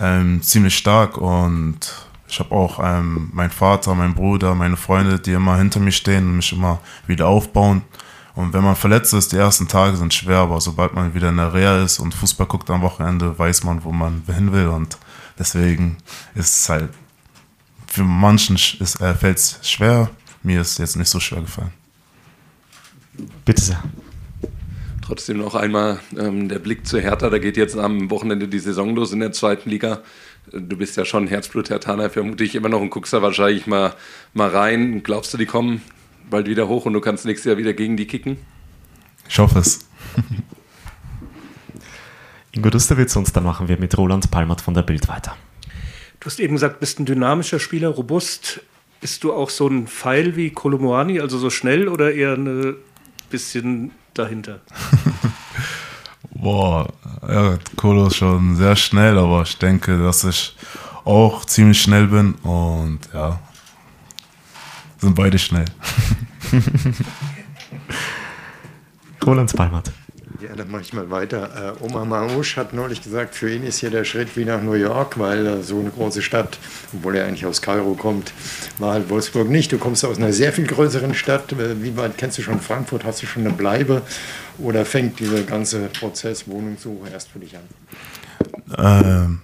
ähm, 0.00 0.42
ziemlich 0.42 0.76
stark 0.76 1.18
und 1.18 1.78
ich 2.28 2.40
habe 2.40 2.54
auch 2.54 2.80
ähm, 2.82 3.30
meinen 3.32 3.50
Vater, 3.50 3.94
meinen 3.94 4.14
Bruder, 4.14 4.54
meine 4.54 4.76
Freunde, 4.76 5.18
die 5.18 5.32
immer 5.32 5.58
hinter 5.58 5.80
mir 5.80 5.92
stehen 5.92 6.26
und 6.26 6.36
mich 6.36 6.52
immer 6.52 6.80
wieder 7.06 7.28
aufbauen. 7.28 7.82
Und 8.34 8.54
wenn 8.54 8.64
man 8.64 8.76
verletzt 8.76 9.12
ist, 9.12 9.32
die 9.32 9.36
ersten 9.36 9.68
Tage 9.68 9.96
sind 9.96 10.14
schwer, 10.14 10.38
aber 10.38 10.60
sobald 10.60 10.94
man 10.94 11.12
wieder 11.14 11.28
in 11.28 11.36
der 11.36 11.52
Reha 11.52 11.82
ist 11.82 11.98
und 11.98 12.14
Fußball 12.14 12.46
guckt 12.46 12.70
am 12.70 12.80
Wochenende, 12.80 13.38
weiß 13.38 13.64
man, 13.64 13.84
wo 13.84 13.92
man 13.92 14.22
hin 14.26 14.52
will. 14.52 14.68
Und 14.68 14.96
deswegen 15.38 15.98
ist 16.34 16.56
es 16.56 16.68
halt, 16.70 16.88
für 17.92 18.04
manchen 18.04 18.56
äh, 18.56 19.12
fällt 19.12 19.36
es 19.36 19.58
schwer. 19.68 20.08
Mir 20.42 20.62
ist 20.62 20.72
es 20.72 20.78
jetzt 20.78 20.96
nicht 20.96 21.10
so 21.10 21.20
schwer 21.20 21.42
gefallen. 21.42 21.72
Bitte 23.44 23.60
sehr. 23.60 23.82
Trotzdem 25.02 25.36
noch 25.36 25.54
einmal 25.54 26.00
ähm, 26.18 26.48
der 26.48 26.58
Blick 26.58 26.86
zu 26.86 26.98
Hertha. 26.98 27.28
Da 27.28 27.36
geht 27.36 27.58
jetzt 27.58 27.76
am 27.76 28.08
Wochenende 28.08 28.48
die 28.48 28.60
Saison 28.60 28.94
los 28.94 29.12
in 29.12 29.20
der 29.20 29.32
zweiten 29.32 29.68
Liga. 29.68 30.00
Du 30.50 30.78
bist 30.78 30.96
ja 30.96 31.04
schon 31.04 31.26
Herzblut-Hertaner, 31.26 32.08
vermute 32.08 32.44
ich 32.44 32.54
immer 32.54 32.70
noch 32.70 32.80
und 32.80 32.88
guckst 32.88 33.12
da 33.12 33.20
wahrscheinlich 33.20 33.66
mal, 33.66 33.94
mal 34.32 34.48
rein. 34.48 35.02
Glaubst 35.02 35.34
du, 35.34 35.36
die 35.36 35.44
kommen 35.44 35.82
bald 36.30 36.48
wieder 36.48 36.68
hoch 36.68 36.86
und 36.86 36.94
du 36.94 37.00
kannst 37.02 37.26
nächstes 37.26 37.50
Jahr 37.50 37.58
wieder 37.58 37.74
gegen 37.74 37.98
die 37.98 38.06
kicken? 38.06 38.38
Ich 39.28 39.38
hoffe 39.38 39.58
es. 39.58 39.80
Ingo 42.52 42.70
Dusterwitz 42.70 43.16
und 43.16 43.36
dann 43.36 43.44
machen 43.44 43.68
wir 43.68 43.78
mit 43.78 43.98
Roland 43.98 44.30
Palmert 44.30 44.62
von 44.62 44.72
der 44.72 44.82
Bild 44.82 45.08
weiter. 45.08 45.36
Du 46.22 46.26
hast 46.26 46.38
eben 46.38 46.54
gesagt, 46.54 46.78
bist 46.78 47.00
ein 47.00 47.04
dynamischer 47.04 47.58
Spieler, 47.58 47.88
robust. 47.88 48.60
Bist 49.00 49.24
du 49.24 49.32
auch 49.32 49.50
so 49.50 49.66
ein 49.66 49.88
Pfeil 49.88 50.36
wie 50.36 50.50
Kolomoani, 50.50 51.18
also 51.18 51.36
so 51.36 51.50
schnell 51.50 51.88
oder 51.88 52.14
eher 52.14 52.34
ein 52.34 52.76
bisschen 53.28 53.90
dahinter? 54.14 54.60
Boah, 56.30 56.92
ja, 57.26 57.58
Kolo 57.74 58.06
ist 58.06 58.18
schon 58.18 58.54
sehr 58.54 58.76
schnell, 58.76 59.18
aber 59.18 59.42
ich 59.42 59.58
denke, 59.58 59.98
dass 59.98 60.22
ich 60.22 60.54
auch 61.04 61.44
ziemlich 61.44 61.82
schnell 61.82 62.06
bin 62.06 62.34
und 62.44 63.00
ja, 63.12 63.40
sind 64.98 65.16
beide 65.16 65.40
schnell. 65.40 65.64
Roland 69.26 69.56
Palmert. 69.56 69.90
Ja, 70.42 70.56
dann 70.56 70.70
mache 70.70 70.82
ich 70.82 70.92
mal 70.92 71.08
weiter. 71.10 71.76
Äh, 71.80 71.84
Omar 71.84 72.04
Marouche 72.04 72.56
hat 72.56 72.72
neulich 72.72 73.00
gesagt, 73.00 73.34
für 73.34 73.52
ihn 73.54 73.62
ist 73.62 73.78
hier 73.78 73.90
der 73.90 74.04
Schritt 74.04 74.36
wie 74.36 74.44
nach 74.44 74.60
New 74.60 74.72
York, 74.72 75.18
weil 75.18 75.46
äh, 75.46 75.62
so 75.62 75.78
eine 75.78 75.90
große 75.90 76.20
Stadt, 76.20 76.58
obwohl 76.92 77.16
er 77.16 77.26
eigentlich 77.26 77.46
aus 77.46 77.62
Kairo 77.62 77.94
kommt, 77.94 78.32
war 78.78 78.94
halt 78.94 79.08
Wolfsburg 79.08 79.48
nicht. 79.48 79.70
Du 79.70 79.78
kommst 79.78 80.04
aus 80.04 80.16
einer 80.16 80.32
sehr 80.32 80.52
viel 80.52 80.66
größeren 80.66 81.14
Stadt. 81.14 81.52
Äh, 81.52 81.80
wie 81.82 81.96
weit 81.96 82.18
kennst 82.18 82.38
du 82.38 82.42
schon 82.42 82.60
Frankfurt? 82.60 83.04
Hast 83.04 83.22
du 83.22 83.26
schon 83.26 83.46
eine 83.46 83.54
Bleibe? 83.54 84.02
Oder 84.58 84.84
fängt 84.84 85.20
dieser 85.20 85.42
ganze 85.42 85.86
Prozess 85.86 86.48
Wohnungssuche 86.48 87.08
erst 87.10 87.28
für 87.28 87.38
dich 87.38 87.54
an? 87.56 87.62
Ähm, 88.76 89.42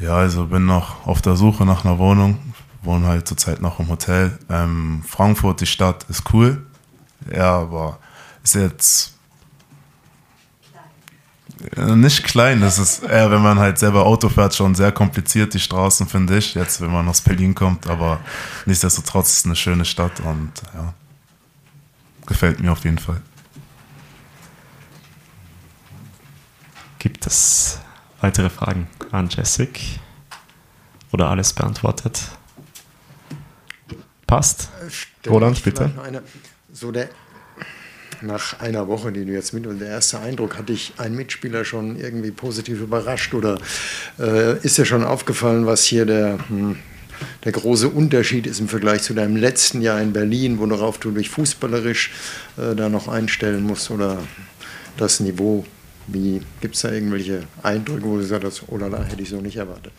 ja, 0.00 0.16
also 0.16 0.46
bin 0.46 0.66
noch 0.66 1.06
auf 1.06 1.20
der 1.20 1.34
Suche 1.34 1.64
nach 1.64 1.84
einer 1.84 1.98
Wohnung 1.98 2.38
wohne 2.84 3.06
halt 3.06 3.26
zurzeit 3.26 3.62
noch 3.62 3.80
im 3.80 3.88
Hotel. 3.88 4.38
Ähm, 4.50 5.02
Frankfurt, 5.06 5.60
die 5.60 5.66
Stadt, 5.66 6.04
ist 6.08 6.24
cool. 6.32 6.66
Ja, 7.34 7.60
aber 7.60 7.98
ist 8.42 8.54
jetzt 8.54 9.14
nicht 11.76 12.24
klein. 12.24 12.60
Das 12.60 12.78
ist 12.78 13.02
eher, 13.02 13.30
wenn 13.30 13.42
man 13.42 13.58
halt 13.58 13.78
selber 13.78 14.04
Auto 14.06 14.28
fährt, 14.28 14.54
schon 14.54 14.74
sehr 14.74 14.92
kompliziert, 14.92 15.54
die 15.54 15.60
Straßen, 15.60 16.06
finde 16.06 16.38
ich. 16.38 16.54
Jetzt, 16.54 16.80
wenn 16.80 16.90
man 16.90 17.08
aus 17.08 17.20
Berlin 17.20 17.54
kommt. 17.54 17.86
Aber 17.86 18.20
nichtsdestotrotz 18.66 19.30
ist 19.30 19.38
es 19.38 19.44
eine 19.46 19.56
schöne 19.56 19.84
Stadt 19.84 20.20
und 20.20 20.52
ja, 20.74 20.94
gefällt 22.26 22.60
mir 22.60 22.72
auf 22.72 22.84
jeden 22.84 22.98
Fall. 22.98 23.20
Gibt 26.98 27.26
es 27.26 27.78
weitere 28.20 28.48
Fragen 28.50 28.88
an 29.10 29.28
Jessic? 29.28 30.00
Oder 31.12 31.28
alles 31.30 31.52
beantwortet? 31.52 32.22
Passt. 34.26 34.68
Äh, 35.24 35.28
Roland, 35.28 35.62
bitte. 35.62 35.92
So 36.72 36.90
der, 36.90 37.08
nach 38.22 38.60
einer 38.60 38.88
Woche, 38.88 39.12
die 39.12 39.24
du 39.24 39.32
jetzt 39.32 39.52
mit 39.52 39.66
und 39.66 39.80
der 39.80 39.88
erste 39.88 40.20
Eindruck, 40.20 40.56
hat 40.56 40.68
dich 40.68 40.92
ein 40.98 41.14
Mitspieler 41.14 41.64
schon 41.64 41.98
irgendwie 41.98 42.30
positiv 42.30 42.80
überrascht 42.80 43.34
oder 43.34 43.58
äh, 44.18 44.58
ist 44.58 44.78
dir 44.78 44.84
schon 44.84 45.04
aufgefallen, 45.04 45.66
was 45.66 45.84
hier 45.84 46.06
der, 46.06 46.38
hm, 46.48 46.76
der 47.44 47.52
große 47.52 47.88
Unterschied 47.88 48.46
ist 48.46 48.60
im 48.60 48.68
Vergleich 48.68 49.02
zu 49.02 49.14
deinem 49.14 49.36
letzten 49.36 49.80
Jahr 49.80 50.00
in 50.00 50.12
Berlin, 50.12 50.58
worauf 50.58 50.98
du 50.98 51.10
dich 51.10 51.30
fußballerisch 51.30 52.12
äh, 52.56 52.74
da 52.74 52.88
noch 52.88 53.08
einstellen 53.08 53.62
musst 53.62 53.90
oder 53.90 54.18
das 54.96 55.20
Niveau? 55.20 55.64
Wie 56.06 56.42
gibt 56.60 56.74
es 56.74 56.82
da 56.82 56.92
irgendwelche 56.92 57.44
Eindrücke, 57.62 58.04
wo 58.04 58.16
du 58.16 58.24
sagst, 58.24 58.64
oh 58.68 58.76
la, 58.76 59.02
hätte 59.04 59.22
ich 59.22 59.30
so 59.30 59.40
nicht 59.40 59.56
erwartet? 59.56 59.92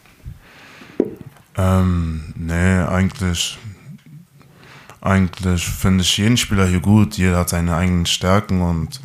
Ähm, 1.57 2.33
nee, 2.35 2.79
eigentlich 2.79 3.57
eigentlich 5.05 5.67
finde 5.67 6.03
ich 6.03 6.17
jeden 6.17 6.35
Spieler 6.35 6.65
hier 6.65 6.79
gut. 6.79 7.17
Jeder 7.17 7.37
hat 7.37 7.49
seine 7.49 7.75
eigenen 7.75 8.07
Stärken 8.07 8.61
und 8.61 8.99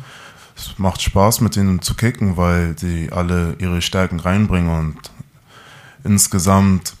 es 0.57 0.77
macht 0.79 1.01
Spaß 1.01 1.41
mit 1.41 1.55
ihnen 1.57 1.81
zu 1.81 1.93
kicken, 1.93 2.37
weil 2.37 2.73
die 2.73 3.11
alle 3.11 3.55
ihre 3.59 3.81
Stärken 3.81 4.19
reinbringen 4.19 4.75
und 4.75 4.97
insgesamt 6.03 6.95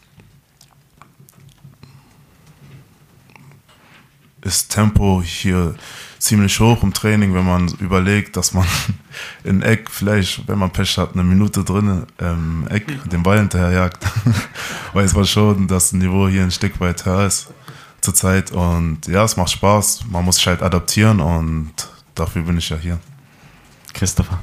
ist 4.41 4.71
Tempo 4.71 5.21
hier 5.23 5.75
ziemlich 6.19 6.59
hoch 6.59 6.83
im 6.83 6.93
Training, 6.93 7.33
wenn 7.33 7.45
man 7.45 7.69
überlegt, 7.79 8.37
dass 8.37 8.53
man 8.53 8.67
in 9.43 9.63
Eck 9.63 9.89
vielleicht, 9.89 10.47
wenn 10.47 10.59
man 10.59 10.71
Pech 10.71 10.97
hat, 10.99 11.13
eine 11.13 11.23
Minute 11.23 11.63
drin 11.63 12.05
im 12.19 12.67
Eck 12.67 12.85
den 13.09 13.23
Ball 13.23 13.39
hinterherjagt, 13.39 14.05
weiß 14.93 15.15
man 15.15 15.25
schon, 15.25 15.67
dass 15.67 15.89
das 15.89 15.93
Niveau 15.93 16.27
hier 16.27 16.43
ein 16.43 16.51
Stück 16.51 16.79
weit 16.79 17.05
höher 17.05 17.25
ist 17.25 17.51
zurzeit. 18.01 18.51
Und 18.51 19.07
ja, 19.07 19.23
es 19.23 19.37
macht 19.37 19.51
Spaß. 19.51 20.05
Man 20.09 20.25
muss 20.25 20.35
sich 20.35 20.47
halt 20.47 20.61
adaptieren 20.61 21.19
und 21.19 21.73
dafür 22.15 22.43
bin 22.43 22.57
ich 22.57 22.69
ja 22.69 22.77
hier. 22.77 22.99
Christopher. 23.93 24.39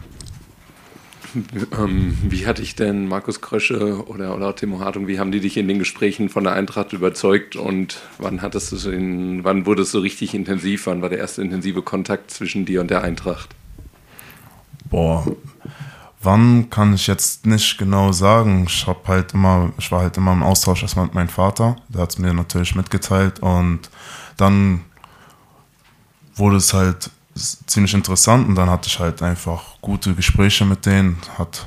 Ähm, 1.77 2.17
wie 2.23 2.47
hat 2.47 2.59
dich 2.59 2.75
denn 2.75 3.07
Markus 3.07 3.41
Krösche 3.41 4.07
oder, 4.09 4.35
oder 4.35 4.55
Timo 4.57 4.81
Hartung, 4.81 5.07
wie 5.09 5.19
haben 5.19 5.31
die 5.31 5.41
dich 5.41 5.57
in 5.57 5.69
den 5.69 5.79
Gesprächen 5.79 6.29
von 6.31 6.45
der 6.45 6.55
Eintracht 6.55 6.93
überzeugt 6.93 7.55
und 7.55 8.00
wann 8.19 8.41
hattest 8.41 8.73
du 8.73 8.91
in, 8.91 9.45
wann 9.45 9.67
wurde 9.67 9.83
es 9.83 9.91
so 9.91 10.00
richtig 10.00 10.35
intensiv? 10.35 10.87
Wann 10.87 11.03
war 11.03 11.11
der 11.11 11.19
erste 11.19 11.43
intensive 11.43 11.83
Kontakt 11.83 12.31
zwischen 12.31 12.65
dir 12.65 12.81
und 12.81 12.91
der 12.91 13.03
Eintracht? 13.03 13.55
Boah, 14.91 15.27
Wann 16.21 16.69
kann 16.69 16.95
ich 16.95 17.07
jetzt 17.07 17.47
nicht 17.47 17.79
genau 17.79 18.11
sagen. 18.11 18.65
Ich 18.67 18.87
habe 18.87 19.01
halt 19.07 19.35
immer, 19.35 19.73
ich 19.79 19.91
war 19.93 20.01
halt 20.01 20.17
immer 20.17 20.33
im 20.33 20.43
Austausch 20.43 20.83
erstmal 20.83 21.05
mit 21.07 21.15
meinem 21.15 21.29
Vater. 21.29 21.77
Der 21.89 22.03
hat 22.03 22.11
es 22.11 22.19
mir 22.19 22.35
natürlich 22.35 22.75
mitgeteilt 22.75 23.39
und 23.39 23.89
dann 24.37 24.81
wurde 26.35 26.57
es 26.57 26.73
halt 26.75 27.11
ziemlich 27.67 27.95
interessant 27.95 28.49
und 28.49 28.57
dann 28.57 28.69
hatte 28.69 28.89
ich 28.89 28.99
halt 28.99 29.23
einfach 29.23 29.63
gute 29.81 30.15
Gespräche 30.15 30.65
mit 30.65 30.87
denen. 30.87 31.19
Hat, 31.39 31.67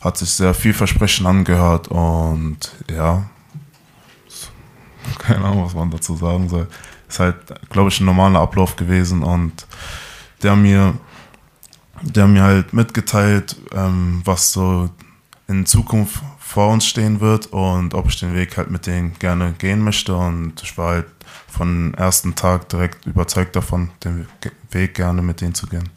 hat 0.00 0.16
sich 0.16 0.30
sehr 0.30 0.54
vielversprechend 0.54 1.26
angehört 1.26 1.88
und 1.88 2.58
ja, 2.90 3.24
keine 5.18 5.44
Ahnung, 5.44 5.66
was 5.66 5.74
man 5.74 5.90
dazu 5.90 6.16
sagen 6.16 6.48
soll. 6.48 6.66
Ist 7.08 7.20
halt, 7.20 7.36
glaube 7.68 7.90
ich, 7.90 8.00
ein 8.00 8.06
normaler 8.06 8.40
Ablauf 8.40 8.76
gewesen 8.76 9.22
und 9.22 9.66
der 10.42 10.56
mir 10.56 10.94
der 12.02 12.26
mir 12.26 12.42
halt 12.42 12.72
mitgeteilt, 12.72 13.56
ähm, 13.72 14.22
was 14.24 14.52
so 14.52 14.90
in 15.48 15.66
Zukunft 15.66 16.22
vor 16.38 16.68
uns 16.68 16.86
stehen 16.86 17.20
wird 17.20 17.46
und 17.46 17.94
ob 17.94 18.08
ich 18.08 18.20
den 18.20 18.34
Weg 18.34 18.56
halt 18.56 18.70
mit 18.70 18.86
denen 18.86 19.14
gerne 19.18 19.54
gehen 19.58 19.80
möchte. 19.80 20.14
Und 20.14 20.62
ich 20.62 20.76
war 20.76 20.90
halt 20.90 21.06
von 21.48 21.94
ersten 21.94 22.34
Tag 22.34 22.68
direkt 22.68 23.06
überzeugt 23.06 23.56
davon, 23.56 23.90
den 24.04 24.26
Weg 24.70 24.94
gerne 24.94 25.22
mit 25.22 25.40
denen 25.40 25.54
zu 25.54 25.66
gehen. 25.66 25.88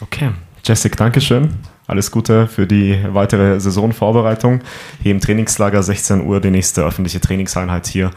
Okay, 0.00 0.30
Jessic, 0.64 0.96
Dankeschön. 0.96 1.54
Alles 1.86 2.10
Gute 2.10 2.46
für 2.46 2.66
die 2.66 3.02
weitere 3.08 3.58
Saisonvorbereitung. 3.58 4.60
Hier 5.02 5.10
im 5.12 5.20
Trainingslager 5.20 5.82
16 5.82 6.24
Uhr, 6.24 6.40
die 6.40 6.50
nächste 6.50 6.84
öffentliche 6.84 7.20
Trainingseinheit 7.20 7.86
hier. 7.86 8.10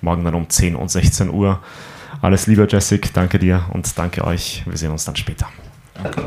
Morgen 0.00 0.24
dann 0.24 0.34
um 0.34 0.48
10 0.48 0.74
und 0.74 0.90
16 0.90 1.30
Uhr. 1.30 1.60
Alles 2.22 2.46
Liebe, 2.46 2.66
Jessic. 2.68 3.12
Danke 3.14 3.38
dir 3.38 3.64
und 3.72 3.96
danke 3.96 4.24
euch. 4.24 4.64
Wir 4.66 4.76
sehen 4.76 4.90
uns 4.90 5.04
dann 5.04 5.16
später. 5.16 5.48
Okay. 6.02 6.20